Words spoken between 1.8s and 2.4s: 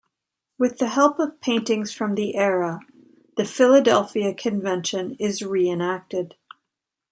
from the